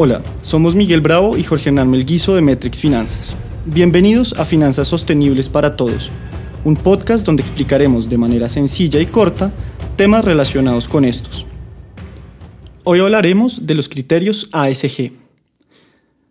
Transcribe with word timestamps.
Hola, 0.00 0.22
somos 0.42 0.76
Miguel 0.76 1.00
Bravo 1.00 1.36
y 1.36 1.42
Jorge 1.42 1.70
Hernán 1.70 1.90
Melguizo 1.90 2.32
de 2.36 2.40
Metrix 2.40 2.78
Finanzas. 2.78 3.34
Bienvenidos 3.66 4.32
a 4.34 4.44
Finanzas 4.44 4.86
Sostenibles 4.86 5.48
para 5.48 5.74
Todos, 5.74 6.12
un 6.64 6.76
podcast 6.76 7.26
donde 7.26 7.42
explicaremos 7.42 8.08
de 8.08 8.16
manera 8.16 8.48
sencilla 8.48 9.00
y 9.00 9.06
corta 9.06 9.50
temas 9.96 10.24
relacionados 10.24 10.86
con 10.86 11.04
estos. 11.04 11.46
Hoy 12.84 13.00
hablaremos 13.00 13.66
de 13.66 13.74
los 13.74 13.88
criterios 13.88 14.48
ASG. 14.52 15.14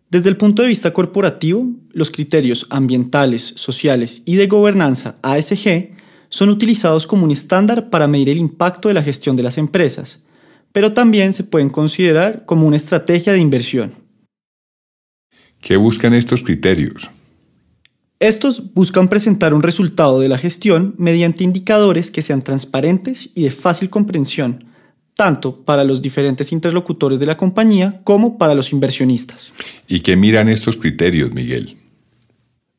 Desde 0.09 0.29
el 0.29 0.37
punto 0.37 0.61
de 0.61 0.69
vista 0.69 0.93
corporativo, 0.93 1.67
los 1.91 2.09
criterios 2.09 2.67
ambientales, 2.69 3.51
sociales 3.57 4.21
y 4.23 4.37
de 4.37 4.47
gobernanza 4.47 5.17
ASG 5.23 5.89
son 6.29 6.47
utilizados 6.47 7.05
como 7.05 7.25
un 7.25 7.31
estándar 7.31 7.89
para 7.89 8.07
medir 8.07 8.29
el 8.29 8.37
impacto 8.37 8.87
de 8.87 8.93
la 8.93 9.03
gestión 9.03 9.35
de 9.35 9.43
las 9.43 9.57
empresas, 9.57 10.25
pero 10.77 10.93
también 10.93 11.33
se 11.33 11.43
pueden 11.43 11.69
considerar 11.69 12.45
como 12.45 12.67
una 12.67 12.77
estrategia 12.77 13.33
de 13.33 13.39
inversión. 13.39 13.95
¿Qué 15.59 15.75
buscan 15.75 16.13
estos 16.13 16.43
criterios? 16.43 17.09
Estos 18.19 18.75
buscan 18.75 19.07
presentar 19.07 19.55
un 19.55 19.63
resultado 19.63 20.19
de 20.19 20.29
la 20.29 20.37
gestión 20.37 20.93
mediante 20.99 21.43
indicadores 21.43 22.11
que 22.11 22.21
sean 22.21 22.43
transparentes 22.43 23.31
y 23.33 23.41
de 23.41 23.49
fácil 23.49 23.89
comprensión, 23.89 24.65
tanto 25.15 25.65
para 25.65 25.83
los 25.83 25.99
diferentes 25.99 26.51
interlocutores 26.51 27.19
de 27.19 27.25
la 27.25 27.37
compañía 27.37 27.99
como 28.03 28.37
para 28.37 28.53
los 28.53 28.71
inversionistas. 28.71 29.51
¿Y 29.87 30.01
qué 30.01 30.15
miran 30.15 30.47
estos 30.47 30.77
criterios, 30.77 31.33
Miguel? 31.33 31.75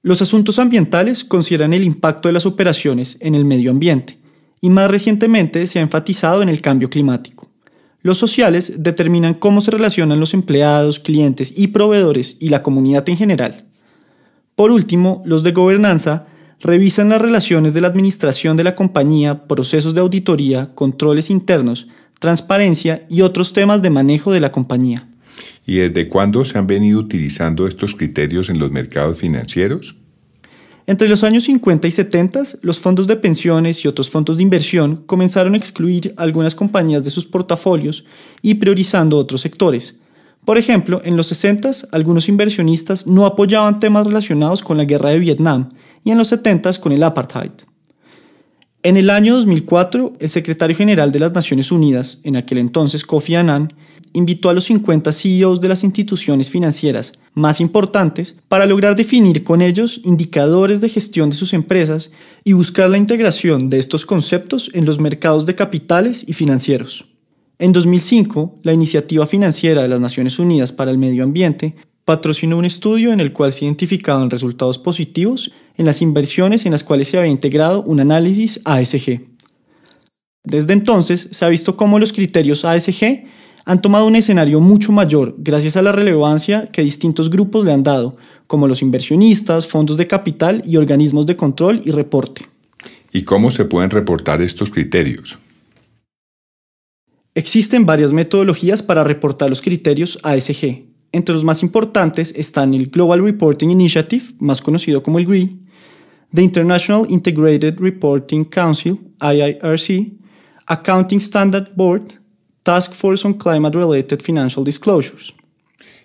Los 0.02 0.22
asuntos 0.22 0.60
ambientales 0.60 1.24
consideran 1.24 1.72
el 1.72 1.82
impacto 1.82 2.28
de 2.28 2.34
las 2.34 2.46
operaciones 2.46 3.16
en 3.18 3.34
el 3.34 3.44
medio 3.44 3.72
ambiente 3.72 4.18
y 4.60 4.70
más 4.70 4.88
recientemente 4.88 5.66
se 5.66 5.80
ha 5.80 5.82
enfatizado 5.82 6.42
en 6.42 6.48
el 6.48 6.60
cambio 6.60 6.88
climático. 6.88 7.47
Los 8.02 8.18
sociales 8.18 8.74
determinan 8.78 9.34
cómo 9.34 9.60
se 9.60 9.70
relacionan 9.70 10.20
los 10.20 10.34
empleados, 10.34 11.00
clientes 11.00 11.52
y 11.56 11.68
proveedores 11.68 12.36
y 12.38 12.48
la 12.48 12.62
comunidad 12.62 13.08
en 13.08 13.16
general. 13.16 13.64
Por 14.54 14.70
último, 14.70 15.22
los 15.24 15.42
de 15.42 15.52
gobernanza 15.52 16.26
revisan 16.60 17.08
las 17.08 17.22
relaciones 17.22 17.74
de 17.74 17.80
la 17.80 17.88
administración 17.88 18.56
de 18.56 18.64
la 18.64 18.74
compañía, 18.74 19.46
procesos 19.46 19.94
de 19.94 20.00
auditoría, 20.00 20.70
controles 20.74 21.30
internos, 21.30 21.88
transparencia 22.18 23.06
y 23.08 23.22
otros 23.22 23.52
temas 23.52 23.82
de 23.82 23.90
manejo 23.90 24.32
de 24.32 24.40
la 24.40 24.52
compañía. 24.52 25.08
¿Y 25.66 25.76
desde 25.76 26.08
cuándo 26.08 26.44
se 26.44 26.58
han 26.58 26.66
venido 26.66 26.98
utilizando 26.98 27.66
estos 27.66 27.94
criterios 27.94 28.48
en 28.48 28.58
los 28.58 28.70
mercados 28.70 29.18
financieros? 29.18 29.96
Entre 30.88 31.06
los 31.06 31.22
años 31.22 31.44
50 31.44 31.86
y 31.86 31.90
70, 31.90 32.44
los 32.62 32.78
fondos 32.78 33.06
de 33.06 33.16
pensiones 33.16 33.84
y 33.84 33.88
otros 33.88 34.08
fondos 34.08 34.38
de 34.38 34.42
inversión 34.42 35.02
comenzaron 35.04 35.52
a 35.52 35.58
excluir 35.58 36.14
algunas 36.16 36.54
compañías 36.54 37.04
de 37.04 37.10
sus 37.10 37.26
portafolios 37.26 38.06
y 38.40 38.54
priorizando 38.54 39.18
otros 39.18 39.42
sectores. 39.42 40.00
Por 40.46 40.56
ejemplo, 40.56 41.02
en 41.04 41.14
los 41.14 41.26
60 41.26 41.72
algunos 41.92 42.30
inversionistas 42.30 43.06
no 43.06 43.26
apoyaban 43.26 43.80
temas 43.80 44.06
relacionados 44.06 44.62
con 44.62 44.78
la 44.78 44.86
guerra 44.86 45.10
de 45.10 45.18
Vietnam 45.18 45.68
y 46.04 46.10
en 46.10 46.16
los 46.16 46.28
70 46.28 46.80
con 46.80 46.92
el 46.92 47.02
apartheid. 47.02 47.50
En 48.82 48.96
el 48.96 49.10
año 49.10 49.34
2004, 49.34 50.14
el 50.18 50.28
secretario 50.30 50.74
general 50.74 51.12
de 51.12 51.18
las 51.18 51.32
Naciones 51.32 51.70
Unidas, 51.70 52.20
en 52.24 52.38
aquel 52.38 52.56
entonces 52.56 53.04
Kofi 53.04 53.34
Annan, 53.34 53.74
invitó 54.12 54.48
a 54.48 54.54
los 54.54 54.64
50 54.64 55.12
CEOs 55.12 55.60
de 55.60 55.68
las 55.68 55.84
instituciones 55.84 56.50
financieras 56.50 57.12
más 57.34 57.60
importantes 57.60 58.36
para 58.48 58.66
lograr 58.66 58.96
definir 58.96 59.44
con 59.44 59.62
ellos 59.62 60.00
indicadores 60.04 60.80
de 60.80 60.88
gestión 60.88 61.30
de 61.30 61.36
sus 61.36 61.52
empresas 61.52 62.10
y 62.44 62.52
buscar 62.52 62.90
la 62.90 62.98
integración 62.98 63.68
de 63.68 63.78
estos 63.78 64.04
conceptos 64.06 64.70
en 64.74 64.84
los 64.84 65.00
mercados 65.00 65.46
de 65.46 65.54
capitales 65.54 66.24
y 66.26 66.32
financieros. 66.32 67.06
En 67.58 67.72
2005, 67.72 68.54
la 68.62 68.72
Iniciativa 68.72 69.26
Financiera 69.26 69.82
de 69.82 69.88
las 69.88 70.00
Naciones 70.00 70.38
Unidas 70.38 70.72
para 70.72 70.90
el 70.90 70.98
Medio 70.98 71.24
Ambiente 71.24 71.74
patrocinó 72.04 72.56
un 72.56 72.64
estudio 72.64 73.12
en 73.12 73.20
el 73.20 73.32
cual 73.32 73.52
se 73.52 73.64
identificaban 73.64 74.30
resultados 74.30 74.78
positivos 74.78 75.50
en 75.76 75.86
las 75.86 76.00
inversiones 76.00 76.66
en 76.66 76.72
las 76.72 76.84
cuales 76.84 77.08
se 77.08 77.18
había 77.18 77.30
integrado 77.30 77.82
un 77.82 78.00
análisis 78.00 78.60
ASG. 78.64 79.20
Desde 80.44 80.72
entonces 80.72 81.28
se 81.30 81.44
ha 81.44 81.48
visto 81.48 81.76
cómo 81.76 81.98
los 81.98 82.12
criterios 82.12 82.64
ASG 82.64 83.26
han 83.68 83.82
tomado 83.82 84.06
un 84.06 84.16
escenario 84.16 84.60
mucho 84.60 84.92
mayor 84.92 85.34
gracias 85.36 85.76
a 85.76 85.82
la 85.82 85.92
relevancia 85.92 86.68
que 86.72 86.80
distintos 86.80 87.28
grupos 87.28 87.66
le 87.66 87.72
han 87.72 87.82
dado, 87.82 88.16
como 88.46 88.66
los 88.66 88.80
inversionistas, 88.80 89.66
fondos 89.66 89.98
de 89.98 90.06
capital 90.06 90.62
y 90.64 90.78
organismos 90.78 91.26
de 91.26 91.36
control 91.36 91.82
y 91.84 91.90
reporte. 91.90 92.46
¿Y 93.12 93.24
cómo 93.24 93.50
se 93.50 93.66
pueden 93.66 93.90
reportar 93.90 94.40
estos 94.40 94.70
criterios? 94.70 95.38
Existen 97.34 97.84
varias 97.84 98.10
metodologías 98.10 98.80
para 98.80 99.04
reportar 99.04 99.50
los 99.50 99.60
criterios 99.60 100.18
ASG. 100.22 100.86
Entre 101.12 101.34
los 101.34 101.44
más 101.44 101.62
importantes 101.62 102.32
están 102.34 102.72
el 102.72 102.86
Global 102.86 103.22
Reporting 103.22 103.68
Initiative, 103.68 104.24
más 104.38 104.62
conocido 104.62 105.02
como 105.02 105.18
el 105.18 105.26
GRI, 105.26 105.60
the 106.32 106.40
International 106.40 107.04
Integrated 107.10 107.78
Reporting 107.78 108.44
Council, 108.44 108.98
IIRC, 109.20 110.14
Accounting 110.64 111.18
Standard 111.18 111.70
Board, 111.76 112.18
Task 112.68 112.92
Force 112.92 113.26
on 113.26 113.32
Climate 113.32 113.78
Related 113.78 114.20
Financial 114.20 114.62
Disclosures. 114.62 115.32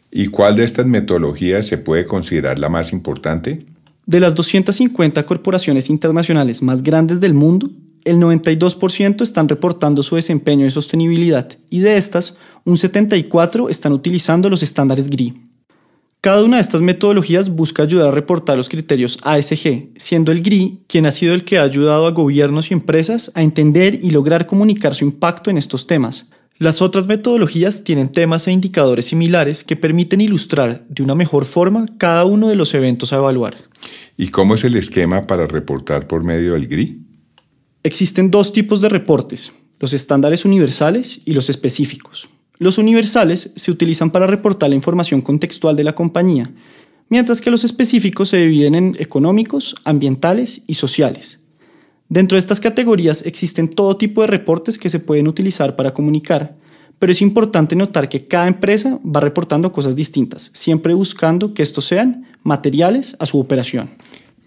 ¿Y 0.10 0.28
cuál 0.28 0.56
de 0.56 0.64
estas 0.64 0.86
metodologías 0.86 1.68
se 1.68 1.78
puede 1.78 2.06
considerar 2.06 2.58
la 2.58 2.70
más 2.70 2.94
importante? 2.94 3.66
De 4.06 4.22
las 4.22 4.34
250 4.34 5.26
corporaciones 5.26 5.90
internacionales 5.90 6.62
más 6.62 6.82
grandes 6.82 7.20
del 7.20 7.34
mundo, 7.34 7.70
el 8.06 8.16
92% 8.16 9.24
están 9.24 9.50
reportando 9.50 10.04
su 10.04 10.16
desempeño 10.16 10.64
en 10.64 10.72
sostenibilidad 10.72 11.50
y 11.70 11.80
de 11.80 11.98
estas, 11.98 12.36
un 12.64 12.78
74% 12.78 13.70
están 13.70 13.92
utilizando 13.92 14.50
los 14.50 14.64
estándares 14.64 15.10
GRI. 15.10 15.34
Cada 16.22 16.46
una 16.46 16.56
de 16.56 16.62
estas 16.62 16.82
metodologías 16.82 17.50
busca 17.50 17.84
ayudar 17.84 18.08
a 18.08 18.12
reportar 18.12 18.56
los 18.56 18.70
criterios 18.70 19.18
ASG, 19.24 19.90
siendo 19.98 20.32
el 20.32 20.42
GRI 20.42 20.80
quien 20.88 21.08
ha 21.08 21.12
sido 21.12 21.34
el 21.34 21.44
que 21.44 21.58
ha 21.58 21.64
ayudado 21.64 22.08
a 22.08 22.12
gobiernos 22.12 22.72
y 22.72 22.74
empresas 22.74 23.34
a 23.36 23.44
entender 23.44 24.00
y 24.02 24.12
lograr 24.12 24.48
comunicar 24.48 24.96
su 24.96 25.04
impacto 25.04 25.50
en 25.50 25.58
estos 25.58 25.88
temas, 25.88 26.28
las 26.64 26.82
otras 26.82 27.08
metodologías 27.08 27.84
tienen 27.84 28.12
temas 28.12 28.48
e 28.48 28.52
indicadores 28.52 29.06
similares 29.06 29.64
que 29.64 29.76
permiten 29.76 30.22
ilustrar 30.22 30.86
de 30.88 31.04
una 31.04 31.14
mejor 31.14 31.46
forma 31.46 31.86
cada 31.98 32.26
uno 32.26 32.48
de 32.48 32.56
los 32.56 32.74
eventos 32.74 33.14
a 33.14 33.18
evaluar. 33.18 33.56
¿Y 34.18 34.30
cómo 34.30 34.56
es 34.56 34.64
el 34.64 34.76
esquema 34.76 35.28
para 35.28 35.46
reportar 35.46 36.08
por 36.08 36.24
medio 36.24 36.54
del 36.54 36.68
GRI? 36.68 37.02
Existen 37.84 38.32
dos 38.32 38.54
tipos 38.54 38.80
de 38.82 38.90
reportes, 38.90 39.52
los 39.80 39.94
estándares 39.94 40.46
universales 40.46 41.20
y 41.26 41.34
los 41.34 41.50
específicos. 41.50 42.30
Los 42.60 42.78
universales 42.78 43.52
se 43.56 43.72
utilizan 43.72 44.10
para 44.12 44.26
reportar 44.26 44.70
la 44.70 44.76
información 44.76 45.22
contextual 45.22 45.76
de 45.76 45.84
la 45.84 45.96
compañía, 45.96 46.50
mientras 47.10 47.42
que 47.42 47.52
los 47.52 47.66
específicos 47.66 48.30
se 48.30 48.38
dividen 48.38 48.76
en 48.76 48.96
económicos, 49.00 49.76
ambientales 49.84 50.62
y 50.66 50.76
sociales. 50.76 51.43
Dentro 52.14 52.36
de 52.36 52.42
estas 52.42 52.60
categorías 52.60 53.26
existen 53.26 53.68
todo 53.68 53.98
tipo 53.98 54.22
de 54.22 54.28
reportes 54.28 54.78
que 54.78 54.88
se 54.88 55.00
pueden 55.00 55.28
utilizar 55.28 55.76
para 55.76 55.96
comunicar, 55.96 56.56
pero 57.00 57.12
es 57.12 57.24
importante 57.24 57.76
notar 57.76 58.08
que 58.08 58.28
cada 58.28 58.48
empresa 58.48 59.00
va 59.04 59.20
reportando 59.20 59.72
cosas 59.72 59.96
distintas, 59.96 60.52
siempre 60.54 60.94
buscando 60.94 61.56
que 61.56 61.64
estos 61.64 61.86
sean 61.86 62.28
materiales 62.44 63.16
a 63.18 63.26
su 63.26 63.40
operación. 63.40 63.90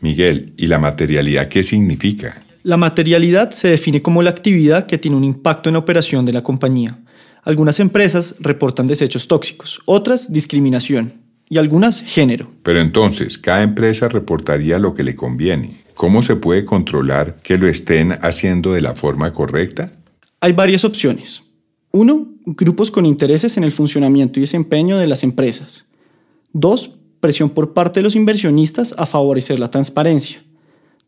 Miguel, 0.01 0.53
¿y 0.57 0.69
la 0.69 0.79
materialidad 0.79 1.49
qué 1.49 1.65
significa? 1.65 2.41
La 2.63 2.77
materialidad 2.77 3.51
se 3.51 3.67
define 3.67 4.01
como 4.01 4.23
la 4.23 4.31
actividad 4.31 4.87
que 4.87 4.99
tiene 4.99 5.17
un 5.17 5.25
impacto 5.25 5.69
en 5.69 5.73
la 5.73 5.81
operación 5.81 6.25
de 6.25 6.35
la 6.35 6.45
compañía. 6.45 7.01
Algunas 7.43 7.81
empresas 7.81 8.37
reportan 8.39 8.87
desechos 8.87 9.27
tóxicos, 9.27 9.81
otras 9.87 10.33
discriminación 10.33 11.15
y 11.49 11.59
algunas 11.59 12.01
género. 12.01 12.49
Pero 12.63 12.81
entonces, 12.81 13.39
cada 13.39 13.65
empresa 13.65 14.09
reportaría 14.09 14.79
lo 14.79 14.95
que 14.95 15.03
le 15.03 15.17
conviene. 15.17 15.86
¿Cómo 15.97 16.23
se 16.23 16.37
puede 16.37 16.67
controlar 16.67 17.37
que 17.43 17.57
lo 17.57 17.67
estén 17.67 18.13
haciendo 18.21 18.75
de 18.75 18.83
la 18.83 18.95
forma 18.95 19.33
correcta? 19.33 19.93
Hay 20.43 20.53
varias 20.53 20.85
opciones. 20.85 21.43
Uno, 21.91 22.29
grupos 22.45 22.91
con 22.91 23.07
intereses 23.07 23.57
en 23.57 23.65
el 23.65 23.73
funcionamiento 23.73 24.39
y 24.39 24.43
desempeño 24.43 24.99
de 24.99 25.07
las 25.07 25.23
empresas. 25.23 25.87
Dos, 26.53 26.91
presión 27.19 27.49
por 27.49 27.73
parte 27.73 28.01
de 28.01 28.05
los 28.05 28.15
inversionistas 28.15 28.95
a 28.99 29.07
favorecer 29.07 29.59
la 29.59 29.71
transparencia. 29.71 30.45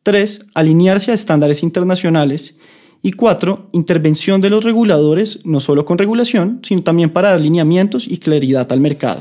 Tres, 0.02 0.46
alinearse 0.54 1.10
a 1.10 1.14
estándares 1.14 1.62
internacionales. 1.62 2.58
Y 3.02 3.12
cuatro, 3.12 3.68
intervención 3.72 4.40
de 4.40 4.48
los 4.48 4.64
reguladores, 4.64 5.44
no 5.44 5.60
solo 5.60 5.84
con 5.84 5.98
regulación, 5.98 6.60
sino 6.62 6.82
también 6.82 7.10
para 7.10 7.34
alineamientos 7.34 8.08
y 8.08 8.16
claridad 8.16 8.72
al 8.72 8.80
mercado. 8.80 9.20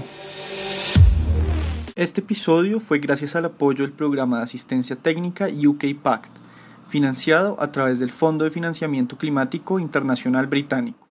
Este 1.97 2.21
episodio 2.21 2.79
fue 2.79 2.99
gracias 2.99 3.35
al 3.35 3.45
apoyo 3.45 3.83
del 3.83 3.91
programa 3.91 4.38
de 4.38 4.44
asistencia 4.44 4.95
técnica 4.95 5.47
UK 5.47 5.99
Pact, 5.99 6.29
financiado 6.88 7.59
a 7.59 7.71
través 7.71 7.97
del 7.97 8.11
Fondo 8.11 8.45
de 8.45 8.51
Financiamiento 8.51 9.17
Climático 9.17 9.79
Internacional 9.79 10.45
Británico. 10.45 10.99